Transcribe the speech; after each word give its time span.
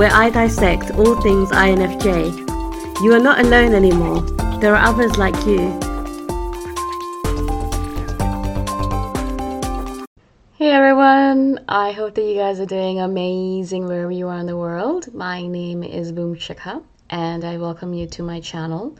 where 0.00 0.14
I 0.14 0.30
dissect 0.30 0.92
all 0.92 1.20
things 1.20 1.50
INFJ. 1.50 3.02
You 3.02 3.12
are 3.12 3.18
not 3.18 3.38
alone 3.38 3.74
anymore. 3.74 4.22
There 4.58 4.74
are 4.74 4.82
others 4.82 5.18
like 5.18 5.36
you. 5.44 5.58
Hey 10.56 10.70
everyone, 10.70 11.62
I 11.68 11.92
hope 11.92 12.14
that 12.14 12.22
you 12.22 12.36
guys 12.36 12.60
are 12.60 12.64
doing 12.64 12.98
amazing 12.98 13.84
wherever 13.84 14.10
you 14.10 14.28
are 14.28 14.38
in 14.38 14.46
the 14.46 14.56
world. 14.56 15.12
My 15.12 15.46
name 15.46 15.82
is 15.82 16.12
Boom 16.12 16.34
Shikha, 16.34 16.82
and 17.10 17.44
I 17.44 17.58
welcome 17.58 17.92
you 17.92 18.06
to 18.06 18.22
my 18.22 18.40
channel. 18.40 18.96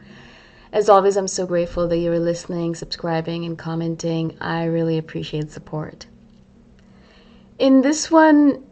As 0.71 0.87
always, 0.87 1.17
I'm 1.17 1.27
so 1.27 1.47
grateful 1.47 1.87
that 1.87 1.97
you're 1.97 2.19
listening, 2.19 2.75
subscribing, 2.75 3.45
and 3.45 3.57
commenting. 3.57 4.37
I 4.39 4.65
really 4.65 4.99
appreciate 4.99 5.49
support. 5.49 6.05
In 7.57 7.81
this 7.81 8.11
one, 8.11 8.63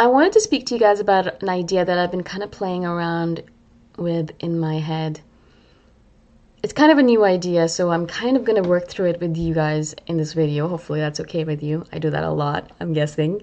I 0.00 0.06
wanted 0.06 0.32
to 0.34 0.40
speak 0.40 0.66
to 0.66 0.74
you 0.74 0.80
guys 0.80 1.00
about 1.00 1.42
an 1.42 1.48
idea 1.48 1.84
that 1.84 1.98
I've 1.98 2.12
been 2.12 2.22
kind 2.22 2.44
of 2.44 2.52
playing 2.52 2.84
around 2.84 3.42
with 3.96 4.30
in 4.38 4.60
my 4.60 4.78
head. 4.78 5.20
It's 6.62 6.72
kind 6.72 6.92
of 6.92 6.98
a 6.98 7.02
new 7.02 7.24
idea, 7.24 7.68
so 7.68 7.90
I'm 7.90 8.06
kind 8.06 8.36
of 8.36 8.44
going 8.44 8.62
to 8.62 8.68
work 8.68 8.88
through 8.88 9.06
it 9.06 9.20
with 9.20 9.36
you 9.36 9.54
guys 9.54 9.96
in 10.06 10.16
this 10.16 10.34
video. 10.34 10.68
Hopefully, 10.68 11.00
that's 11.00 11.18
okay 11.18 11.42
with 11.42 11.64
you. 11.64 11.84
I 11.92 11.98
do 11.98 12.10
that 12.10 12.22
a 12.22 12.30
lot, 12.30 12.70
I'm 12.78 12.92
guessing. 12.92 13.42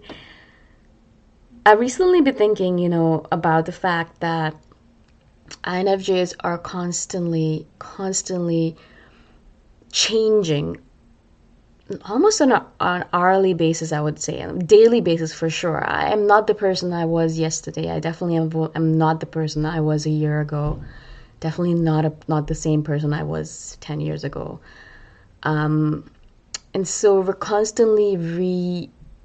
I've 1.65 1.81
recently 1.81 2.21
been 2.21 2.35
thinking, 2.35 2.77
you 2.77 2.87
know, 2.87 3.25
about 3.33 3.65
the 3.65 3.73
fact 3.73 4.21
that 4.21 4.55
INFJs 5.65 6.35
are 6.39 6.57
constantly, 6.57 7.67
constantly 7.79 8.77
changing 9.91 10.77
almost 12.05 12.41
on 12.41 12.51
an 12.51 13.05
hourly 13.13 13.53
basis, 13.53 13.91
I 13.91 14.01
would 14.01 14.19
say, 14.19 14.41
on 14.41 14.59
daily 14.59 15.01
basis 15.01 15.33
for 15.33 15.49
sure. 15.49 15.87
I 15.87 16.11
am 16.11 16.25
not 16.27 16.47
the 16.47 16.55
person 16.55 16.93
I 16.93 17.05
was 17.05 17.37
yesterday. 17.37 17.91
I 17.91 17.99
definitely 17.99 18.37
am, 18.37 18.71
am 18.75 18.97
not 18.97 19.19
the 19.19 19.25
person 19.25 19.65
I 19.65 19.81
was 19.81 20.05
a 20.05 20.09
year 20.09 20.41
ago. 20.41 20.83
Definitely 21.39 21.75
not 21.75 22.05
a, 22.05 22.13
not 22.27 22.47
the 22.47 22.55
same 22.55 22.83
person 22.83 23.13
I 23.13 23.23
was 23.23 23.77
ten 23.81 23.99
years 23.99 24.23
ago. 24.23 24.59
Um, 25.43 26.09
and 26.73 26.87
so 26.87 27.21
we're 27.21 27.33
constantly 27.33 28.17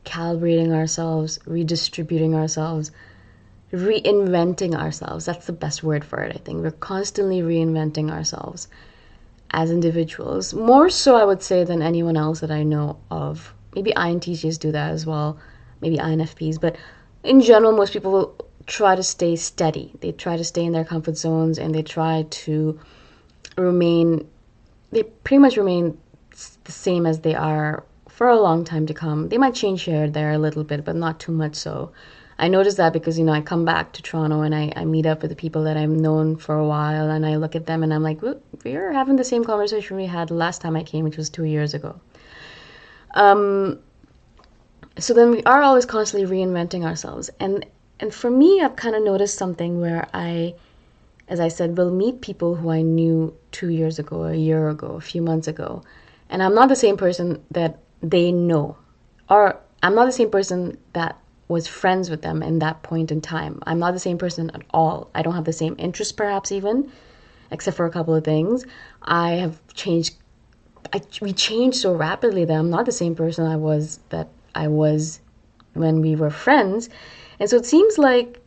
recalibrating 0.04 0.72
ourselves, 0.72 1.38
redistributing 1.46 2.34
ourselves, 2.34 2.90
reinventing 3.72 4.74
ourselves. 4.74 5.24
That's 5.24 5.46
the 5.46 5.52
best 5.52 5.82
word 5.82 6.04
for 6.04 6.22
it, 6.22 6.36
I 6.36 6.38
think. 6.38 6.62
We're 6.62 6.72
constantly 6.72 7.40
reinventing 7.40 8.10
ourselves 8.10 8.68
as 9.52 9.70
individuals. 9.70 10.54
More 10.54 10.90
so, 10.90 11.16
I 11.16 11.24
would 11.24 11.42
say, 11.42 11.64
than 11.64 11.82
anyone 11.82 12.16
else 12.16 12.40
that 12.40 12.50
I 12.50 12.62
know 12.62 12.98
of. 13.10 13.54
Maybe 13.74 13.92
INTJs 13.92 14.58
do 14.58 14.72
that 14.72 14.90
as 14.90 15.06
well, 15.06 15.38
maybe 15.80 15.96
INFPs, 15.96 16.60
but 16.60 16.76
in 17.22 17.40
general, 17.40 17.72
most 17.72 17.92
people 17.92 18.36
try 18.66 18.94
to 18.94 19.02
stay 19.02 19.36
steady. 19.36 19.92
They 20.00 20.12
try 20.12 20.36
to 20.36 20.44
stay 20.44 20.64
in 20.64 20.72
their 20.72 20.84
comfort 20.84 21.16
zones 21.16 21.58
and 21.58 21.74
they 21.74 21.82
try 21.82 22.26
to 22.30 22.78
remain, 23.56 24.26
they 24.90 25.02
pretty 25.02 25.40
much 25.40 25.56
remain 25.56 25.98
the 26.64 26.72
same 26.72 27.06
as 27.06 27.20
they 27.20 27.34
are 27.34 27.84
for 28.08 28.28
a 28.28 28.40
long 28.40 28.64
time 28.64 28.86
to 28.86 28.94
come. 28.94 29.28
They 29.28 29.38
might 29.38 29.54
change 29.54 29.82
here 29.82 30.04
or 30.04 30.10
there 30.10 30.32
a 30.32 30.38
little 30.38 30.64
bit, 30.64 30.84
but 30.84 30.96
not 30.96 31.20
too 31.20 31.32
much 31.32 31.54
so. 31.54 31.92
I 32.40 32.48
notice 32.48 32.76
that 32.76 32.94
because, 32.94 33.18
you 33.18 33.24
know, 33.24 33.34
I 33.34 33.42
come 33.42 33.66
back 33.66 33.92
to 33.92 34.02
Toronto 34.02 34.40
and 34.40 34.54
I, 34.54 34.72
I 34.74 34.86
meet 34.86 35.04
up 35.04 35.20
with 35.20 35.30
the 35.30 35.36
people 35.36 35.64
that 35.64 35.76
I've 35.76 35.90
known 35.90 36.36
for 36.36 36.54
a 36.54 36.66
while 36.66 37.10
and 37.10 37.26
I 37.26 37.36
look 37.36 37.54
at 37.54 37.66
them 37.66 37.82
and 37.82 37.92
I'm 37.92 38.02
like, 38.02 38.22
we're 38.64 38.92
having 38.92 39.16
the 39.16 39.24
same 39.24 39.44
conversation 39.44 39.98
we 39.98 40.06
had 40.06 40.30
last 40.30 40.62
time 40.62 40.74
I 40.74 40.82
came, 40.82 41.04
which 41.04 41.18
was 41.18 41.28
two 41.28 41.44
years 41.44 41.74
ago. 41.74 42.00
Um, 43.14 43.78
so 44.98 45.12
then 45.12 45.30
we 45.30 45.42
are 45.42 45.60
always 45.60 45.84
constantly 45.84 46.34
reinventing 46.34 46.82
ourselves. 46.82 47.28
And, 47.40 47.66
and 48.00 48.12
for 48.14 48.30
me, 48.30 48.62
I've 48.62 48.74
kind 48.74 48.96
of 48.96 49.02
noticed 49.02 49.36
something 49.36 49.78
where 49.78 50.08
I, 50.14 50.54
as 51.28 51.40
I 51.40 51.48
said, 51.48 51.76
will 51.76 51.92
meet 51.92 52.22
people 52.22 52.54
who 52.54 52.70
I 52.70 52.80
knew 52.80 53.36
two 53.52 53.68
years 53.68 53.98
ago, 53.98 54.24
a 54.24 54.34
year 54.34 54.70
ago, 54.70 54.92
a 54.92 55.00
few 55.02 55.20
months 55.20 55.46
ago. 55.46 55.82
And 56.30 56.42
I'm 56.42 56.54
not 56.54 56.70
the 56.70 56.76
same 56.76 56.96
person 56.96 57.44
that 57.50 57.80
they 58.02 58.32
know. 58.32 58.78
Or 59.28 59.60
I'm 59.82 59.94
not 59.94 60.06
the 60.06 60.12
same 60.12 60.30
person 60.30 60.78
that 60.94 61.18
was 61.50 61.66
friends 61.66 62.08
with 62.08 62.22
them 62.22 62.42
in 62.42 62.60
that 62.60 62.82
point 62.82 63.10
in 63.10 63.20
time. 63.20 63.60
I'm 63.66 63.80
not 63.80 63.92
the 63.92 63.98
same 63.98 64.18
person 64.18 64.50
at 64.54 64.62
all. 64.70 65.10
I 65.14 65.22
don't 65.22 65.34
have 65.34 65.44
the 65.44 65.52
same 65.52 65.74
interests, 65.78 66.12
perhaps 66.12 66.52
even, 66.52 66.90
except 67.50 67.76
for 67.76 67.86
a 67.86 67.90
couple 67.90 68.14
of 68.14 68.24
things. 68.24 68.64
I 69.02 69.32
have 69.32 69.60
changed. 69.74 70.14
I, 70.92 71.02
we 71.20 71.32
changed 71.32 71.78
so 71.78 71.92
rapidly 71.92 72.44
that 72.44 72.54
I'm 72.54 72.70
not 72.70 72.86
the 72.86 72.92
same 72.92 73.16
person 73.16 73.46
I 73.46 73.56
was 73.56 73.98
that 74.10 74.28
I 74.54 74.68
was 74.68 75.20
when 75.74 76.00
we 76.00 76.14
were 76.14 76.30
friends. 76.30 76.88
And 77.40 77.50
so 77.50 77.56
it 77.56 77.66
seems 77.66 77.98
like 77.98 78.40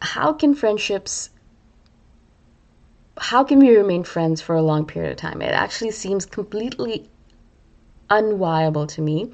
how 0.00 0.32
can 0.32 0.54
friendships 0.54 1.30
how 3.18 3.44
can 3.44 3.58
we 3.58 3.76
remain 3.76 4.04
friends 4.04 4.40
for 4.40 4.54
a 4.54 4.62
long 4.62 4.86
period 4.86 5.12
of 5.12 5.16
time? 5.18 5.42
It 5.42 5.52
actually 5.52 5.90
seems 5.90 6.24
completely 6.24 7.08
unviable 8.10 8.88
to 8.88 9.00
me 9.00 9.30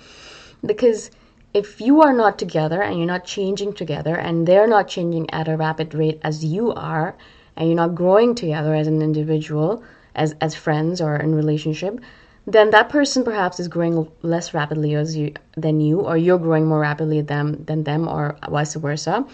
because 0.64 1.10
if 1.54 1.80
you 1.80 2.02
are 2.02 2.12
not 2.12 2.38
together 2.38 2.82
and 2.82 2.98
you're 2.98 3.06
not 3.06 3.24
changing 3.24 3.72
together 3.72 4.14
and 4.14 4.46
they're 4.46 4.66
not 4.66 4.88
changing 4.88 5.28
at 5.30 5.48
a 5.48 5.56
rapid 5.56 5.94
rate 5.94 6.20
as 6.22 6.44
you 6.44 6.72
are 6.74 7.16
and 7.56 7.68
you're 7.68 7.76
not 7.76 7.94
growing 7.94 8.34
together 8.34 8.74
as 8.74 8.86
an 8.86 9.02
individual 9.02 9.82
as 10.14 10.34
as 10.40 10.54
friends 10.54 11.00
or 11.00 11.16
in 11.16 11.34
relationship 11.34 12.00
then 12.46 12.70
that 12.70 12.88
person 12.88 13.24
perhaps 13.24 13.60
is 13.60 13.68
growing 13.68 14.10
less 14.22 14.54
rapidly 14.54 14.94
as 14.94 15.16
you 15.16 15.32
than 15.56 15.80
you 15.80 16.00
or 16.00 16.16
you're 16.16 16.38
growing 16.38 16.66
more 16.66 16.80
rapidly 16.80 17.20
than 17.20 17.64
than 17.64 17.84
them 17.84 18.08
or 18.08 18.36
vice 18.48 18.74
versa 18.74 19.24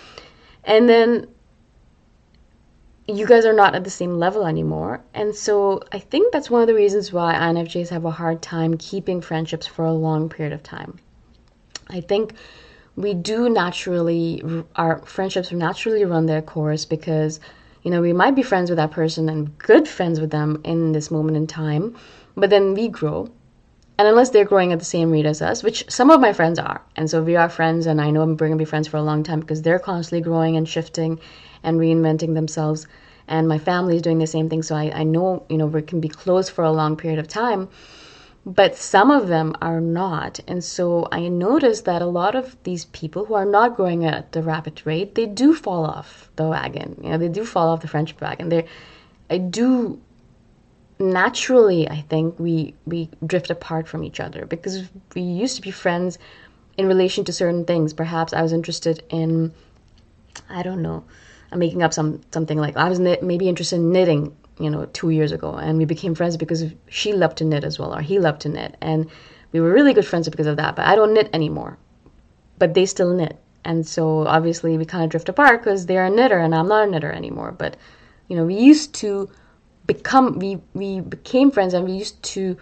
and 0.65 0.89
then 0.89 1.27
you 3.07 3.27
guys 3.27 3.45
are 3.45 3.53
not 3.53 3.75
at 3.75 3.85
the 3.85 3.91
same 3.91 4.15
level 4.15 4.47
anymore. 4.47 5.03
And 5.13 5.35
so 5.35 5.83
I 5.93 5.99
think 5.99 6.33
that's 6.33 6.49
one 6.49 6.63
of 6.63 6.69
the 6.69 6.75
reasons 6.75 7.13
why 7.13 7.35
INFJs 7.35 7.91
have 7.91 8.07
a 8.07 8.11
hard 8.11 8.41
time 8.41 8.79
keeping 8.79 9.21
friendships 9.21 9.67
for 9.67 9.85
a 9.85 9.93
long 9.93 10.31
period 10.31 10.55
of 10.55 10.63
time. 10.63 10.99
I 11.89 12.01
think 12.01 12.35
we 12.97 13.15
do 13.15 13.49
naturally, 13.49 14.43
our 14.77 14.99
friendships 15.05 15.53
naturally 15.53 16.05
run 16.05 16.27
their 16.27 16.43
course 16.43 16.85
because, 16.85 17.41
you 17.83 17.91
know, 17.91 18.01
we 18.01 18.13
might 18.13 18.35
be 18.35 18.43
friends 18.43 18.71
with 18.71 18.77
that 18.77 18.93
person 18.93 19.29
and 19.29 19.57
good 19.59 19.89
friends 19.89 20.21
with 20.21 20.31
them 20.31 20.61
in 20.65 20.93
this 20.93 21.11
moment 21.11 21.37
in 21.37 21.47
time, 21.47 21.97
but 22.37 22.51
then 22.51 22.75
we 22.75 22.89
grow. 22.89 23.29
And 23.97 24.09
unless 24.09 24.31
they're 24.31 24.45
growing 24.45 24.73
at 24.73 24.81
the 24.81 24.85
same 24.85 25.11
rate 25.11 25.27
as 25.27 25.41
us, 25.41 25.63
which 25.63 25.89
some 25.89 26.11
of 26.11 26.21
my 26.21 26.33
friends 26.33 26.59
are, 26.59 26.83
and 26.97 27.09
so 27.09 27.23
we 27.23 27.37
are 27.37 27.49
friends, 27.49 27.87
and 27.87 28.01
I 28.01 28.11
know 28.11 28.23
I'm 28.23 28.35
going 28.35 28.51
to 28.51 28.59
be 28.59 28.65
friends 28.65 28.89
for 28.89 28.97
a 28.97 29.03
long 29.03 29.23
time 29.23 29.41
because 29.41 29.63
they're 29.63 29.79
constantly 29.79 30.21
growing 30.21 30.57
and 30.57 30.69
shifting 30.69 31.21
and 31.63 31.79
reinventing 31.79 32.35
themselves, 32.35 32.89
and 33.29 33.47
my 33.47 33.59
family 33.59 33.95
is 33.95 34.03
doing 34.03 34.19
the 34.19 34.27
same 34.27 34.49
thing. 34.49 34.65
So 34.65 34.75
I, 34.75 34.91
I 34.93 35.05
know, 35.05 35.45
you 35.49 35.57
know, 35.57 35.67
we 35.67 35.83
can 35.83 36.01
be 36.01 36.09
close 36.09 36.49
for 36.49 36.65
a 36.65 36.73
long 36.73 36.97
period 36.97 37.21
of 37.21 37.29
time 37.29 37.69
but 38.47 38.77
some 38.77 39.11
of 39.11 39.29
them 39.29 39.55
are 39.63 39.81
not. 39.81 40.41
And 40.47 40.63
so 40.63 41.09
I 41.11 41.29
noticed 41.29 41.87
that 41.87 42.03
a 42.03 42.07
lot 42.07 42.35
of 42.35 42.57
these 42.65 42.85
people 42.87 43.25
who 43.25 43.35
are 43.35 43.47
not 43.47 43.77
growing 43.77 44.05
at 44.05 44.33
the 44.33 44.43
rapid 44.43 44.83
rate, 44.85 45.15
they 45.15 45.27
do 45.27 45.55
fall 45.55 45.87
off 45.87 46.29
the 46.37 46.49
wagon. 46.49 47.01
You 47.03 47.11
know, 47.11 47.19
they 47.19 47.29
do 47.29 47.45
fall 47.45 47.71
off 47.71 47.81
the 47.81 47.89
friendship 47.89 48.21
wagon. 48.21 48.51
They, 48.51 48.67
I 49.31 49.39
do 49.39 50.01
naturally, 50.99 51.89
I 51.89 52.03
think 52.03 52.39
we 52.39 52.75
we 52.87 53.09
drift 53.27 53.51
apart 53.51 53.89
from 53.89 54.05
each 54.05 54.21
other 54.21 54.45
because 54.47 54.89
we 55.15 55.23
used 55.23 55.57
to 55.57 55.63
be 55.63 55.71
friends 55.71 56.19
in 56.77 56.87
relation 56.87 57.25
to 57.25 57.33
certain 57.33 57.65
things. 57.65 57.93
Perhaps 57.95 58.33
I 58.33 58.43
was 58.43 58.53
interested 58.53 59.03
in, 59.09 59.53
I 60.49 60.63
don't 60.63 60.83
know, 60.83 61.05
I'm 61.51 61.59
making 61.59 61.83
up 61.83 61.95
some 61.95 62.21
something 62.31 62.59
like 62.59 62.77
I 62.77 62.89
was 62.89 63.01
maybe 63.01 63.49
interested 63.49 63.77
in 63.77 63.93
knitting 63.93 64.37
you 64.59 64.71
know, 64.71 64.87
two 64.93 65.11
years 65.11 65.33
ago. 65.33 65.55
And 65.55 65.79
we 65.79 65.85
became 65.85 66.15
friends 66.15 66.37
because 66.37 66.65
she 66.89 67.13
loved 67.13 67.39
to 67.39 67.45
knit 67.45 67.65
as 67.65 67.79
well, 67.79 67.95
or 67.95 68.01
he 68.01 68.19
loved 68.19 68.43
to 68.43 68.49
knit. 68.49 68.77
And 68.81 69.11
we 69.53 69.61
were 69.61 69.73
really 69.73 69.95
good 69.95 70.07
friends 70.07 70.29
because 70.29 70.47
of 70.47 70.57
that. 70.57 70.77
But 70.77 70.87
I 70.87 70.95
don't 70.95 71.15
knit 71.15 71.31
anymore. 71.33 71.79
But 72.59 72.75
they 72.75 72.87
still 72.87 73.13
knit. 73.15 73.39
And 73.65 73.87
so 73.87 74.27
obviously 74.27 74.77
we 74.77 74.85
kind 74.85 75.05
of 75.05 75.11
drift 75.11 75.29
apart 75.29 75.63
because 75.63 75.87
they're 75.87 76.05
a 76.05 76.11
knitter 76.11 76.39
and 76.39 76.55
I'm 76.55 76.69
not 76.69 76.87
a 76.87 76.91
knitter 76.91 77.11
anymore. 77.11 77.53
But, 77.53 77.77
you 78.29 78.37
know, 78.37 78.45
we 78.45 78.55
used 78.57 78.95
to 78.97 79.31
become, 79.87 80.39
we, 80.39 80.61
we 80.75 81.01
became 81.01 81.51
friends 81.51 81.75
and 81.75 81.85
we 81.85 81.93
used 81.93 82.23
to 82.35 82.57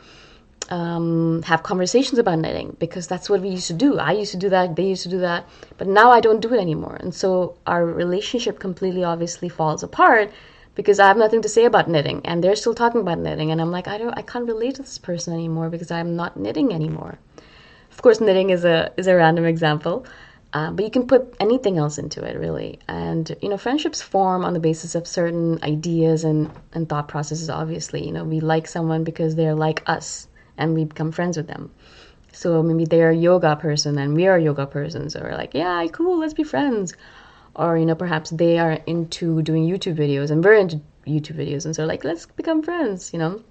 um, 0.71 1.43
have 1.43 1.65
conversations 1.65 2.19
about 2.19 2.39
knitting 2.39 2.77
because 2.79 3.07
that's 3.07 3.29
what 3.29 3.41
we 3.41 3.49
used 3.49 3.67
to 3.67 3.73
do. 3.75 3.99
I 3.99 4.13
used 4.13 4.31
to 4.33 4.39
do 4.39 4.49
that, 4.51 4.77
they 4.77 4.87
used 4.87 5.03
to 5.03 5.09
do 5.09 5.19
that. 5.19 5.49
But 5.77 5.89
now 5.89 6.13
I 6.13 6.21
don't 6.21 6.41
do 6.41 6.55
it 6.55 6.61
anymore. 6.61 6.97
And 7.01 7.13
so 7.15 7.59
our 7.67 7.85
relationship 7.85 8.61
completely 8.61 9.03
obviously 9.03 9.49
falls 9.49 9.83
apart 9.83 10.31
because 10.75 10.99
I 10.99 11.09
have 11.09 11.17
nothing 11.17 11.43
to 11.43 11.49
say 11.49 11.65
about 11.65 11.89
knitting 11.89 12.21
and 12.25 12.43
they're 12.43 12.57
still 12.57 12.75
talking 12.75 13.01
about 13.01 13.19
knitting 13.19 13.51
and 13.51 13.61
I'm 13.61 13.71
like 13.71 13.89
I 13.89 13.99
don't 13.99 14.17
I 14.17 14.23
can't 14.23 14.47
relate 14.47 14.77
to 14.77 14.83
this 14.83 14.99
person 14.99 15.35
anymore 15.35 15.71
because 15.71 15.91
I'm 15.91 16.17
not 16.17 16.37
knitting 16.37 16.73
anymore. 16.73 17.19
Of 17.91 18.01
course 18.03 18.21
knitting 18.21 18.51
is 18.51 18.65
a 18.65 18.93
is 18.97 19.07
a 19.07 19.15
random 19.15 19.45
example. 19.45 20.07
Uh, 20.55 20.71
but 20.71 20.85
you 20.85 20.91
can 20.91 21.07
put 21.07 21.35
anything 21.41 21.79
else 21.79 21.97
into 21.97 22.23
it 22.23 22.37
really 22.39 22.79
and 22.87 23.35
you 23.41 23.49
know 23.49 23.57
friendships 23.57 24.03
form 24.03 24.45
on 24.45 24.53
the 24.53 24.61
basis 24.61 24.95
of 24.95 25.07
certain 25.07 25.59
ideas 25.63 26.25
and, 26.25 26.51
and 26.75 26.91
thought 26.91 27.09
processes 27.09 27.49
obviously 27.49 28.05
you 28.05 28.13
know 28.13 28.23
we 28.23 28.39
like 28.39 28.67
someone 28.67 29.03
because 29.03 29.35
they're 29.35 29.55
like 29.55 29.83
us 29.87 30.29
and 30.59 30.75
we 30.75 30.85
become 30.85 31.11
friends 31.11 31.39
with 31.39 31.47
them 31.47 31.71
so 32.33 32.63
maybe 32.63 32.85
they're 32.85 33.13
a 33.13 33.17
yoga 33.17 33.57
person 33.57 33.97
and 33.97 34.15
we 34.15 34.27
are 34.27 34.39
yoga 34.39 34.67
persons 34.67 35.15
so 35.15 35.21
or 35.21 35.33
like 35.33 35.55
yeah 35.55 35.87
cool 35.91 36.19
let's 36.19 36.35
be 36.35 36.43
friends 36.43 36.95
or 37.55 37.77
you 37.77 37.87
know 37.87 37.95
perhaps 37.95 38.31
they 38.31 38.59
are 38.59 38.73
into 38.87 39.43
doing 39.43 39.69
youtube 39.69 39.97
videos 39.97 40.31
and 40.31 40.45
we're 40.45 40.55
into 40.55 40.81
youtube 41.07 41.37
videos 41.37 41.65
and 41.65 41.75
so 41.75 41.85
like 41.85 42.05
let's 42.05 42.27
become 42.27 42.63
friends 42.63 43.13
you 43.13 43.19
know? 43.19 43.43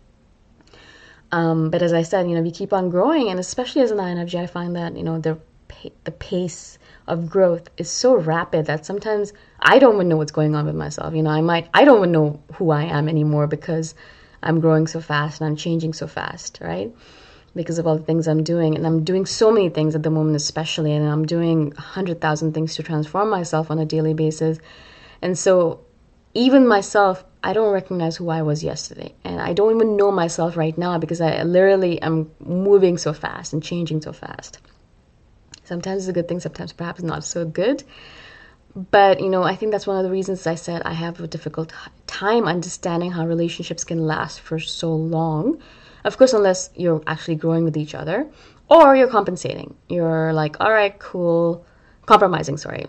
Um, 1.31 1.70
but 1.70 1.81
as 1.81 1.93
i 1.93 2.01
said 2.01 2.29
you 2.29 2.36
know 2.36 2.41
we 2.41 2.51
keep 2.51 2.74
on 2.74 2.89
growing 2.89 3.29
and 3.29 3.39
especially 3.39 3.81
as 3.81 3.91
an 3.91 3.98
infj 3.98 4.36
i 4.36 4.48
find 4.48 4.75
that 4.75 4.98
you 4.98 5.03
know 5.03 5.20
the 5.20 5.39
the 6.03 6.12
pace 6.12 6.77
of 7.08 7.29
growth 7.29 7.70
is 7.77 7.89
so 7.89 8.15
rapid 8.15 8.65
that 8.65 8.86
sometimes 8.86 9.34
i 9.62 9.79
don't 9.79 9.96
even 9.96 10.10
know 10.10 10.17
what's 10.17 10.31
going 10.31 10.53
on 10.55 10.65
with 10.65 10.75
myself 10.75 11.13
you 11.15 11.24
know? 11.24 11.29
I 11.29 11.41
might 11.41 11.70
i 11.74 11.86
don't 11.86 11.98
even 11.98 12.12
know 12.12 12.41
who 12.55 12.72
i 12.72 12.84
am 12.84 13.08
anymore 13.08 13.48
because 13.48 13.96
i'm 14.43 14.60
growing 14.60 14.86
so 14.88 15.00
fast 15.00 15.41
and 15.41 15.48
i'm 15.48 15.55
changing 15.55 15.93
so 15.93 16.08
fast 16.08 16.60
right 16.62 16.93
because 17.55 17.77
of 17.77 17.88
all 17.88 17.98
the 17.98 18.03
things 18.03 18.27
I'm 18.27 18.43
doing. 18.43 18.75
And 18.75 18.86
I'm 18.86 19.03
doing 19.03 19.25
so 19.25 19.51
many 19.51 19.70
things 19.70 19.96
at 19.96 20.03
the 20.03 20.10
moment, 20.10 20.36
especially, 20.36 20.93
and 20.93 21.08
I'm 21.08 21.25
doing 21.25 21.72
100,000 21.72 22.53
things 22.53 22.75
to 22.75 22.84
transform 22.84 23.29
myself 23.29 23.70
on 23.70 23.79
a 23.79 23.86
daily 23.86 24.13
basis. 24.13 24.60
And 25.22 25.38
so, 25.38 25.81
even 26.34 26.67
myself, 26.67 27.25
I 27.43 27.53
don't 27.53 27.74
recognize 27.74 28.15
who 28.15 28.29
I 28.29 28.41
was 28.41 28.63
yesterday. 28.63 29.13
And 29.24 29.41
I 29.41 29.53
don't 29.53 29.75
even 29.75 29.98
know 29.98 30.12
myself 30.12 30.55
right 30.55 30.77
now 30.77 30.98
because 30.98 31.20
I 31.20 31.43
literally 31.43 32.01
am 32.01 32.31
moving 32.39 32.98
so 32.98 33.13
fast 33.13 33.51
and 33.51 33.62
changing 33.62 34.01
so 34.01 34.13
fast. 34.13 34.60
Sometimes 35.63 36.03
it's 36.03 36.10
a 36.10 36.13
good 36.13 36.27
thing, 36.27 36.39
sometimes 36.39 36.74
perhaps 36.74 37.01
not 37.01 37.24
so 37.24 37.46
good. 37.46 37.84
But, 38.74 39.20
you 39.20 39.29
know, 39.29 39.43
I 39.43 39.55
think 39.55 39.74
that's 39.74 39.88
one 39.88 39.98
of 39.98 40.03
the 40.03 40.12
reasons 40.12 40.48
I 40.48 40.55
said 40.55 40.81
I 40.84 40.93
have 40.93 41.20
a 41.20 41.27
difficult 41.27 41.74
time 42.08 42.46
understanding 42.46 43.12
how 43.12 43.25
relationships 43.25 43.84
can 43.84 44.05
last 44.05 44.39
for 44.39 44.60
so 44.60 44.93
long 44.93 45.62
of 46.03 46.17
course, 46.17 46.34
unless 46.34 46.70
you're 46.75 47.01
actually 47.08 47.36
growing 47.36 47.63
with 47.63 47.77
each 47.77 47.96
other 47.96 48.27
or 48.70 48.96
you're 48.96 49.10
compensating. 49.10 49.75
You're 49.89 50.34
like, 50.34 50.55
all 50.60 50.72
right, 50.72 50.98
cool. 51.00 51.65
Compromising, 52.05 52.58
sorry. 52.58 52.86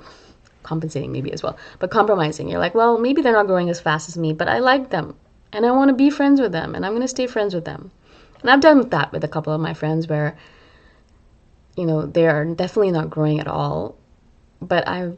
Compensating 0.63 1.13
maybe 1.13 1.33
as 1.33 1.43
well. 1.43 1.57
But 1.79 1.91
compromising. 1.91 2.49
You're 2.49 2.61
like, 2.61 2.75
well, 2.75 2.99
maybe 2.99 3.23
they're 3.23 3.33
not 3.33 3.47
growing 3.47 3.69
as 3.69 3.81
fast 3.81 4.09
as 4.09 4.17
me, 4.17 4.33
but 4.33 4.49
I 4.49 4.59
like 4.59 4.91
them 4.91 5.17
and 5.53 5.67
I 5.67 5.71
want 5.73 5.89
to 5.89 5.95
be 5.95 6.09
friends 6.09 6.41
with 6.41 6.53
them 6.53 6.75
and 6.75 6.87
I'm 6.87 6.93
going 6.93 7.03
to 7.03 7.09
stay 7.09 7.27
friends 7.27 7.55
with 7.55 7.65
them. 7.65 7.91
And 8.41 8.51
I've 8.51 8.61
done 8.61 8.89
that 8.89 9.13
with 9.13 9.25
a 9.25 9.29
couple 9.29 9.53
of 9.53 9.61
my 9.61 9.75
friends 9.75 10.09
where, 10.09 10.37
you 11.77 11.85
know, 11.85 12.07
they 12.07 12.27
are 12.27 12.45
definitely 12.45 12.91
not 12.91 13.11
growing 13.11 13.41
at 13.41 13.47
all. 13.47 13.97
But 14.61 14.87
I 14.87 15.13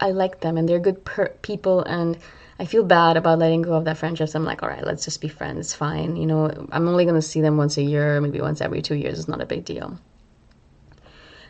I 0.00 0.10
like 0.12 0.40
them 0.40 0.56
and 0.56 0.68
they're 0.68 0.78
good 0.78 1.04
per- 1.04 1.34
people 1.42 1.82
and 1.82 2.16
I 2.60 2.66
feel 2.66 2.84
bad 2.84 3.16
about 3.16 3.38
letting 3.38 3.62
go 3.62 3.72
of 3.72 3.86
that 3.86 3.96
friendship. 3.96 4.28
So 4.28 4.38
I'm 4.38 4.44
like, 4.44 4.62
all 4.62 4.68
right, 4.68 4.84
let's 4.84 5.06
just 5.06 5.22
be 5.22 5.28
friends. 5.28 5.72
Fine. 5.72 6.16
You 6.16 6.26
know, 6.26 6.68
I'm 6.70 6.86
only 6.88 7.06
going 7.06 7.14
to 7.14 7.22
see 7.22 7.40
them 7.40 7.56
once 7.56 7.78
a 7.78 7.82
year, 7.82 8.20
maybe 8.20 8.38
once 8.42 8.60
every 8.60 8.82
two 8.82 8.96
years. 8.96 9.18
It's 9.18 9.28
not 9.28 9.40
a 9.40 9.46
big 9.46 9.64
deal. 9.64 9.98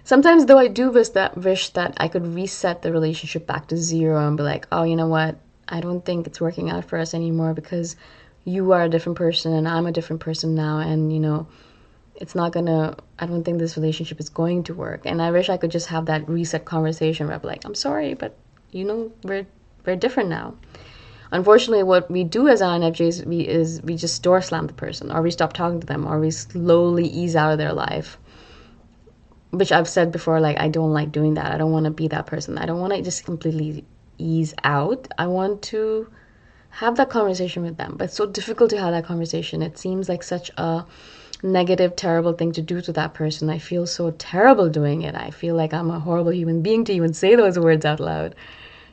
Sometimes, 0.05 0.47
though, 0.47 0.57
I 0.57 0.69
do 0.69 0.93
wish 0.93 1.09
that 1.11 1.37
wish 1.37 1.71
that 1.71 1.95
I 1.97 2.07
could 2.07 2.33
reset 2.33 2.83
the 2.83 2.93
relationship 2.93 3.45
back 3.45 3.67
to 3.69 3.77
zero 3.77 4.25
and 4.25 4.37
be 4.37 4.45
like, 4.45 4.69
oh, 4.71 4.85
you 4.85 4.95
know 4.95 5.09
what? 5.09 5.37
I 5.67 5.81
don't 5.81 6.05
think 6.05 6.29
it's 6.29 6.41
working 6.41 6.71
out 6.71 6.85
for 6.85 6.97
us 6.97 7.13
anymore 7.13 7.55
because 7.55 7.97
you 8.45 8.71
are 8.71 8.85
a 8.85 8.89
different 8.89 9.19
person 9.19 9.53
and 9.53 9.67
I'm 9.67 9.87
a 9.87 9.93
different 9.93 10.21
person 10.21 10.55
now, 10.55 10.79
and 10.79 11.13
you 11.13 11.19
know, 11.19 11.49
it's 12.15 12.37
not 12.37 12.53
gonna. 12.53 12.97
I 13.19 13.27
don't 13.27 13.43
think 13.43 13.59
this 13.59 13.77
relationship 13.77 14.21
is 14.21 14.29
going 14.29 14.63
to 14.65 14.75
work. 14.75 15.03
And 15.07 15.21
I 15.21 15.33
wish 15.33 15.49
I 15.49 15.57
could 15.57 15.73
just 15.73 15.89
have 15.89 16.07
that 16.07 16.29
reset 16.29 16.65
conversation 16.65 17.27
where 17.27 17.35
I'm 17.35 17.43
like, 17.43 17.65
I'm 17.65 17.75
sorry, 17.75 18.15
but 18.15 18.37
you 18.71 18.85
know, 18.85 19.11
we're 19.25 19.47
we're 19.85 19.97
different 19.97 20.29
now 20.29 20.55
unfortunately 21.33 21.83
what 21.83 22.11
we 22.11 22.25
do 22.25 22.49
as 22.49 22.61
INFJs 22.61 23.27
we 23.27 23.41
is 23.41 23.81
we 23.83 23.97
just 23.97 24.23
door 24.23 24.41
slam 24.43 24.67
the 24.67 24.73
person 24.73 25.11
or 25.11 25.23
we 25.23 25.31
stop 25.31 25.53
talking 25.53 25.81
to 25.81 25.87
them 25.87 26.07
or 26.07 26.19
we 26.19 26.31
slowly 26.31 27.07
ease 27.07 27.37
out 27.37 27.53
of 27.53 27.59
their 27.59 27.73
life. 27.73 28.19
Which 29.51 29.73
I've 29.73 29.89
said 29.89 30.13
before 30.13 30.41
like 30.41 30.59
I 30.59 30.69
don't 30.69 30.93
like 30.93 31.13
doing 31.13 31.35
that. 31.35 31.53
I 31.53 31.59
don't 31.59 31.73
want 31.73 31.85
to 31.85 31.91
be 31.91 32.09
that 32.09 32.27
person. 32.27 32.59
I 32.59 32.67
don't 32.67 32.81
want 32.81 32.95
to 32.95 33.03
just 33.03 33.25
completely 33.25 33.85
ease 34.19 34.55
out. 34.65 35.09
I 35.19 35.27
want 35.27 35.63
to 35.63 36.09
have 36.71 36.97
that 36.97 37.11
conversation 37.11 37.63
with 37.63 37.77
them. 37.77 37.95
But 37.97 38.05
it's 38.05 38.17
so 38.17 38.27
difficult 38.27 38.71
to 38.71 38.79
have 38.79 38.93
that 38.93 39.05
conversation. 39.05 39.63
It 39.63 39.79
seems 39.79 40.09
like 40.09 40.23
such 40.23 40.51
a 40.57 40.85
negative 41.43 41.97
terrible 41.97 42.33
thing 42.33 42.53
to 42.53 42.63
do 42.63 42.81
to 42.81 42.93
that 42.93 43.15
person. 43.15 43.51
I 43.51 43.59
feel 43.59 43.87
so 43.87 44.11
terrible 44.13 44.69
doing 44.69 45.03
it. 45.03 45.15
I 45.15 45.31
feel 45.31 45.55
like 45.55 45.73
I'm 45.73 45.91
a 45.91 45.99
horrible 45.99 46.33
human 46.33 46.63
being 46.63 46.85
to 46.85 46.93
even 46.93 47.13
say 47.13 47.35
those 47.35 47.59
words 47.59 47.85
out 47.85 48.01
loud. 48.01 48.35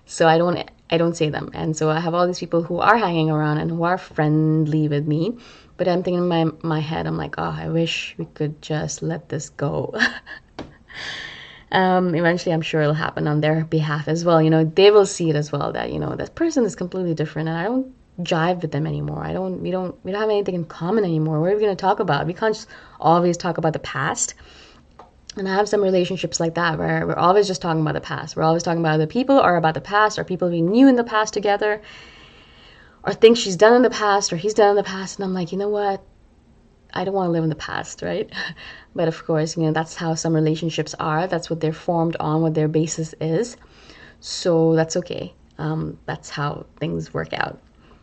So 0.06 0.28
I 0.28 0.38
don't 0.38 0.70
I 0.90 0.98
don't 0.98 1.16
say 1.16 1.30
them. 1.30 1.50
And 1.54 1.76
so 1.76 1.90
I 1.90 2.00
have 2.00 2.14
all 2.14 2.28
these 2.28 2.40
people 2.40 2.64
who 2.64 2.80
are 2.80 2.98
hanging 2.98 3.30
around 3.30 3.58
and 3.58 3.70
who 3.70 3.84
are 3.84 3.98
friendly 3.98 4.88
with 4.88 5.06
me. 5.06 5.38
But 5.76 5.88
I'm 5.88 6.02
thinking 6.02 6.24
in 6.24 6.28
my, 6.28 6.46
my 6.64 6.80
head, 6.80 7.06
I'm 7.06 7.18
like, 7.18 7.36
oh, 7.38 7.56
I 7.58 7.70
wish 7.70 8.16
we 8.18 8.26
could 8.26 8.62
just 8.62 9.04
let 9.04 9.30
this 9.30 9.50
go. 9.50 9.94
um, 11.72 12.16
eventually, 12.16 12.54
I'm 12.54 12.62
sure 12.62 12.82
it'll 12.82 12.94
happen 12.94 13.28
on 13.28 13.42
their 13.42 13.66
behalf 13.66 14.08
as 14.08 14.26
well. 14.26 14.42
You 14.42 14.50
know, 14.50 14.64
they 14.64 14.90
will 14.90 15.06
see 15.06 15.30
it 15.30 15.36
as 15.36 15.52
well 15.52 15.74
that, 15.74 15.92
you 15.92 16.00
know, 16.00 16.16
this 16.16 16.30
person 16.30 16.64
is 16.66 16.76
completely 16.76 17.14
different 17.14 17.50
and 17.50 17.58
I 17.58 17.66
don't 17.66 17.94
jive 18.22 18.62
with 18.62 18.72
them 18.72 18.88
anymore. 18.88 19.24
I 19.24 19.34
don't, 19.34 19.62
we 19.62 19.70
don't, 19.70 19.94
we 20.04 20.12
don't 20.12 20.22
have 20.22 20.30
anything 20.30 20.56
in 20.56 20.66
common 20.66 21.04
anymore. 21.04 21.40
What 21.40 21.52
are 21.52 21.56
we 21.56 21.62
going 21.62 21.76
to 21.76 21.80
talk 21.80 22.00
about? 22.00 22.26
We 22.26 22.34
can't 22.34 22.56
just 22.56 22.68
always 23.00 23.38
talk 23.38 23.58
about 23.58 23.74
the 23.74 23.80
past 23.80 24.34
and 25.38 25.48
I 25.48 25.54
have 25.54 25.70
some 25.70 25.82
relationships 25.82 26.40
like 26.40 26.56
that 26.56 26.78
where 26.78 27.06
we're 27.06 27.16
always 27.16 27.48
just 27.48 27.62
talking 27.62 27.82
about 27.82 27.94
the 27.94 28.02
past. 28.02 28.36
We're 28.36 28.44
always 28.44 28.64
talking 28.64 28.80
about 28.80 28.96
other 28.96 29.08
people 29.08 29.38
or 29.38 29.56
about 29.56 29.74
the 29.74 29.82
past 29.82 30.18
or 30.18 30.24
people 30.24 30.50
we 30.50 30.62
knew 30.62 30.88
in 30.88 30.96
the 30.96 31.04
past 31.04 31.34
together 31.34 31.82
or 33.04 33.14
things 33.14 33.38
she's 33.38 33.56
done 33.56 33.74
in 33.76 33.82
the 33.84 33.90
past 33.90 34.34
or 34.34 34.38
he's 34.38 34.54
done 34.54 34.72
in 34.72 34.76
the 34.76 34.84
past. 34.84 35.18
And 35.18 35.26
I'm 35.26 35.34
like, 35.34 35.52
you 35.52 35.58
know 35.58 35.70
what? 35.70 36.04
I 36.94 37.04
don't 37.04 37.14
want 37.14 37.28
to 37.28 37.32
live 37.32 37.44
in 37.44 37.50
the 37.50 37.56
past, 37.56 38.02
right? 38.02 38.30
but 38.96 39.08
of 39.08 39.26
course, 39.26 39.56
you 39.56 39.64
know, 39.64 39.72
that's 39.72 39.96
how 39.96 40.16
some 40.16 40.34
relationships 40.34 40.96
are. 41.00 41.28
That's 41.28 41.50
what 41.50 41.60
they're 41.60 41.74
formed 41.74 42.16
on, 42.20 42.42
what 42.42 42.54
their 42.54 42.68
basis 42.68 43.14
is. 43.22 43.58
So 44.20 44.76
that's 44.76 44.98
okay. 44.98 45.34
Um, 45.60 46.00
that's 46.06 46.30
how 46.30 46.66
things 46.80 47.14
work 47.14 47.34
out. 47.34 47.60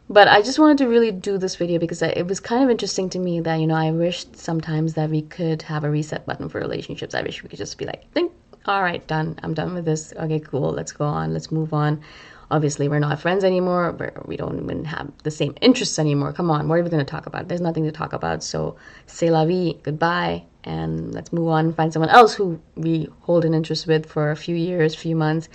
But 0.09 0.29
I 0.29 0.43
just 0.43 0.59
wanted 0.59 0.79
to 0.79 0.87
really 0.87 1.11
do 1.11 1.39
this 1.39 1.57
video 1.57 1.79
because 1.79 2.03
it 2.03 2.27
was 2.27 2.39
kind 2.39 2.63
of 2.63 2.69
interesting 2.69 3.09
to 3.11 3.19
me 3.19 3.41
that, 3.41 3.57
you 3.57 3.67
know, 3.67 3.75
I 3.75 3.91
wished 3.91 4.37
sometimes 4.37 4.95
that 4.95 5.09
we 5.09 5.23
could 5.23 5.63
have 5.63 5.83
a 5.83 5.91
reset 5.91 6.27
button 6.27 6.51
for 6.51 6.61
relationships. 6.61 7.15
I 7.15 7.23
wish 7.23 7.43
we 7.43 7.49
could 7.49 7.59
just 7.59 7.79
be 7.79 7.87
like, 7.87 8.11
think, 8.13 8.31
all 8.67 8.83
right, 8.83 9.05
done. 9.07 9.39
I'm 9.43 9.55
done 9.55 9.73
with 9.73 9.87
this. 9.87 10.13
Okay, 10.19 10.41
cool. 10.41 10.73
Let's 10.73 10.93
go 10.93 11.07
on. 11.07 11.33
Let's 11.33 11.51
move 11.51 11.73
on. 11.73 12.03
Obviously, 12.51 12.87
we're 12.87 12.99
not 12.99 13.19
friends 13.19 13.45
anymore. 13.45 13.97
We're, 13.99 14.13
we 14.27 14.37
don't 14.37 14.63
even 14.63 14.85
have 14.85 15.11
the 15.23 15.31
same 15.31 15.55
interests 15.63 15.99
anymore. 15.99 16.35
Come 16.35 16.51
on, 16.51 16.69
what 16.69 16.79
are 16.79 16.83
we 16.83 16.91
going 16.91 17.05
to 17.05 17.11
talk 17.11 17.25
about? 17.25 17.49
There's 17.49 17.63
nothing 17.63 17.85
to 17.85 17.93
talk 17.93 18.13
about. 18.13 18.45
So, 18.45 18.77
c'est 19.07 19.31
la 19.31 19.47
vie, 19.47 19.79
goodbye, 19.83 20.45
and 20.65 21.15
let's 21.15 21.33
move 21.33 21.49
on. 21.49 21.67
and 21.67 21.77
Find 21.77 21.91
someone 21.91 22.11
else 22.11 22.35
who 22.35 22.61
we 22.77 23.09
hold 23.23 23.47
an 23.47 23.55
interest 23.55 23.87
with 23.87 24.05
for 24.05 24.31
a 24.31 24.37
few 24.37 24.55
years, 24.55 24.95
few 24.95 25.17
months, 25.17 25.49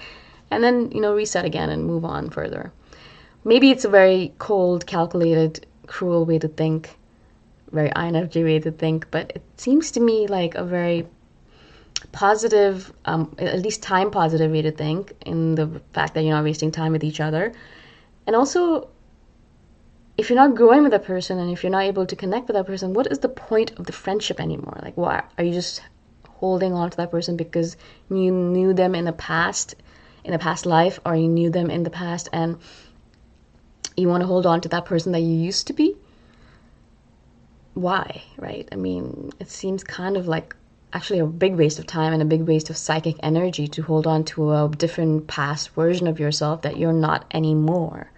and 0.50 0.64
then, 0.64 0.92
you 0.92 1.00
know, 1.00 1.14
reset 1.14 1.46
again 1.46 1.70
and 1.70 1.86
move 1.86 2.04
on 2.04 2.32
further 2.32 2.74
maybe 3.44 3.72
it's 3.72 3.86
a 3.86 3.90
very 3.90 4.34
cold, 4.38 4.86
calculated, 4.86 5.66
cruel 5.88 6.26
way 6.26 6.40
to 6.40 6.48
think, 6.48 6.98
very 7.72 7.90
INFJ 7.90 8.44
way 8.44 8.60
to 8.60 8.72
think, 8.72 9.08
but 9.12 9.32
it 9.36 9.44
seems 9.58 9.92
to 9.92 10.00
me 10.00 10.28
like 10.28 10.56
a 10.56 10.64
very 10.64 11.08
positive, 12.12 12.92
um, 13.06 13.36
at 13.38 13.62
least 13.62 13.84
time 13.84 14.12
positive 14.12 14.52
way 14.52 14.62
to 14.62 14.72
think 14.72 15.14
in 15.26 15.56
the 15.56 15.82
fact 15.94 16.14
that 16.14 16.24
you're 16.24 16.34
not 16.34 16.44
wasting 16.44 16.72
time 16.72 16.92
with 16.92 17.04
each 17.04 17.20
other. 17.20 17.54
And 18.26 18.36
also, 18.36 18.90
if 20.18 20.30
you're 20.30 20.36
not 20.36 20.56
growing 20.56 20.84
with 20.84 20.94
a 20.94 21.00
person 21.00 21.40
and 21.40 21.52
if 21.52 21.64
you're 21.64 21.72
not 21.72 21.84
able 21.84 22.06
to 22.06 22.16
connect 22.16 22.48
with 22.48 22.56
that 22.56 22.66
person, 22.66 22.94
what 22.94 23.08
is 23.08 23.20
the 23.20 23.30
point 23.30 23.78
of 23.80 23.86
the 23.86 23.94
friendship 23.94 24.40
anymore? 24.40 24.78
Like, 24.82 24.98
why 24.98 25.24
are 25.38 25.44
you 25.44 25.54
just 25.54 25.82
holding 26.28 26.74
on 26.74 26.90
to 26.90 26.98
that 26.98 27.12
person 27.12 27.36
because 27.36 27.78
you 28.10 28.32
knew 28.32 28.74
them 28.74 28.96
in 28.96 29.06
the 29.06 29.14
past, 29.14 29.76
in 30.24 30.34
a 30.34 30.40
past 30.40 30.66
life, 30.66 31.00
or 31.06 31.16
you 31.16 31.28
knew 31.28 31.50
them 31.50 31.70
in 31.70 31.84
the 31.84 31.90
past 31.90 32.30
and 32.34 32.58
you 34.00 34.08
want 34.08 34.22
to 34.22 34.28
hold 34.28 34.46
on 34.46 34.62
to 34.62 34.70
that 34.70 34.86
person 34.86 35.12
that 35.12 35.20
you 35.20 35.36
used 35.36 35.68
to 35.68 35.74
be? 35.74 35.96
Why 37.74 38.24
right? 38.38 38.68
I 38.72 38.76
mean 38.76 39.32
it 39.40 39.50
seems 39.50 39.84
kind 39.84 40.18
of 40.18 40.28
like 40.28 40.56
actually 40.92 41.20
a 41.20 41.26
big 41.26 41.56
waste 41.56 41.80
of 41.80 41.86
time 41.86 42.14
and 42.14 42.22
a 42.22 42.26
big 42.26 42.42
waste 42.42 42.70
of 42.70 42.78
psychic 42.78 43.16
energy 43.22 43.68
to 43.68 43.82
hold 43.84 44.08
on 44.08 44.24
to 44.24 44.52
a 44.52 44.70
different 44.78 45.28
past 45.28 45.70
version 45.70 46.08
of 46.08 46.20
yourself 46.20 46.64
that 46.64 46.78
you're 46.78 46.94
not 46.94 47.26
anymore. 47.32 48.12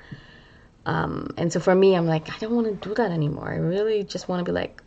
Um, 0.85 1.33
and 1.37 1.53
so 1.53 1.59
for 1.59 1.75
me 1.75 1.95
i'm 1.95 2.07
like 2.07 2.33
i 2.33 2.37
don't 2.39 2.55
want 2.55 2.67
to 2.67 2.89
do 2.89 2.95
that 2.95 3.11
anymore. 3.11 3.51
I 3.51 3.57
really 3.57 4.03
just 4.03 4.27
want 4.27 4.39
to 4.39 4.51
be 4.51 4.53
like 4.53 4.81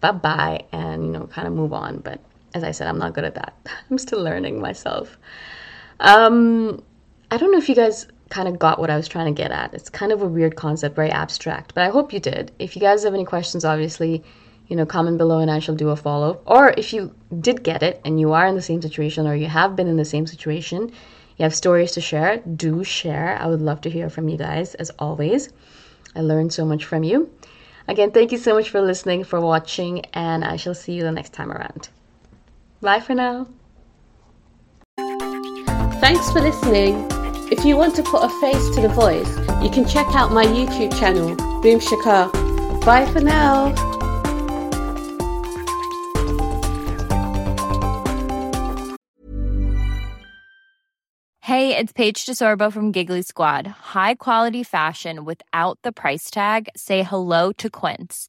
bye 0.00 0.12
bye 0.12 0.64
and 0.72 1.04
you 1.04 1.10
know 1.12 1.26
kind 1.26 1.46
of 1.46 1.54
move 1.54 1.72
on. 1.72 1.98
But 1.98 2.20
as 2.54 2.64
i 2.64 2.70
said 2.70 2.86
i'm 2.86 2.98
not 2.98 3.14
good 3.14 3.24
at 3.24 3.34
that. 3.34 3.54
I'm 3.90 3.98
still 3.98 4.22
learning 4.22 4.60
myself. 4.60 5.18
Um, 6.00 6.82
i 7.30 7.36
don't 7.36 7.52
know 7.52 7.58
if 7.58 7.68
you 7.68 7.74
guys 7.74 8.06
kind 8.30 8.48
of 8.48 8.58
got 8.58 8.78
what 8.78 8.90
I 8.90 8.96
was 8.96 9.08
trying 9.08 9.34
to 9.34 9.42
get 9.42 9.50
at. 9.50 9.74
It's 9.74 9.88
kind 9.88 10.12
of 10.12 10.22
a 10.22 10.26
weird 10.26 10.56
concept, 10.56 10.96
very 10.96 11.10
abstract, 11.10 11.74
but 11.74 11.84
I 11.84 11.88
hope 11.88 12.12
you 12.12 12.20
did. 12.20 12.52
If 12.58 12.76
you 12.76 12.80
guys 12.80 13.04
have 13.04 13.14
any 13.14 13.24
questions, 13.24 13.64
obviously, 13.64 14.22
you 14.68 14.76
know, 14.76 14.86
comment 14.86 15.18
below 15.18 15.38
and 15.38 15.50
I 15.50 15.58
shall 15.58 15.74
do 15.74 15.88
a 15.90 15.96
follow. 15.96 16.40
Or 16.46 16.74
if 16.76 16.92
you 16.92 17.14
did 17.40 17.62
get 17.62 17.82
it 17.82 18.00
and 18.04 18.20
you 18.20 18.32
are 18.32 18.46
in 18.46 18.54
the 18.54 18.62
same 18.62 18.82
situation 18.82 19.26
or 19.26 19.34
you 19.34 19.46
have 19.46 19.76
been 19.76 19.88
in 19.88 19.96
the 19.96 20.04
same 20.04 20.26
situation, 20.26 20.92
you 21.38 21.42
have 21.42 21.54
stories 21.54 21.92
to 21.92 22.00
share, 22.00 22.38
do 22.38 22.84
share. 22.84 23.38
I 23.40 23.46
would 23.46 23.62
love 23.62 23.80
to 23.82 23.90
hear 23.90 24.10
from 24.10 24.28
you 24.28 24.36
guys 24.36 24.74
as 24.74 24.90
always. 24.98 25.48
I 26.14 26.20
learned 26.20 26.52
so 26.52 26.64
much 26.64 26.84
from 26.84 27.02
you. 27.04 27.30
Again, 27.86 28.10
thank 28.10 28.32
you 28.32 28.38
so 28.38 28.54
much 28.54 28.68
for 28.68 28.82
listening, 28.82 29.24
for 29.24 29.40
watching, 29.40 30.04
and 30.12 30.44
I 30.44 30.56
shall 30.56 30.74
see 30.74 30.92
you 30.92 31.02
the 31.02 31.12
next 31.12 31.32
time 31.32 31.50
around. 31.50 31.88
Bye 32.82 33.00
for 33.00 33.14
now. 33.14 33.46
Thanks 36.00 36.30
for 36.30 36.40
listening. 36.40 37.17
If 37.50 37.64
you 37.64 37.78
want 37.78 37.96
to 37.96 38.02
put 38.02 38.22
a 38.22 38.28
face 38.40 38.68
to 38.74 38.82
the 38.82 38.88
voice, 38.88 39.28
you 39.62 39.70
can 39.70 39.86
check 39.86 40.06
out 40.14 40.32
my 40.32 40.44
YouTube 40.44 40.92
channel, 40.98 41.34
Boom 41.62 41.80
Shikha. 41.80 42.30
Bye 42.84 43.06
for 43.10 43.20
now. 43.20 43.74
Hey, 51.40 51.74
it's 51.74 51.94
Paige 51.94 52.26
DeSorbo 52.26 52.70
from 52.70 52.92
Giggly 52.92 53.22
Squad. 53.22 53.66
High 53.66 54.16
quality 54.16 54.62
fashion 54.62 55.24
without 55.24 55.78
the 55.82 55.92
price 55.92 56.30
tag. 56.30 56.68
Say 56.76 57.02
hello 57.02 57.52
to 57.52 57.70
Quince. 57.70 58.28